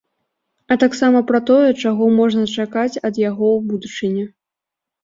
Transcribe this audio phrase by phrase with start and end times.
[0.73, 4.31] А таксама пра тое, чаго можна чакаць ад яго ў будучыні.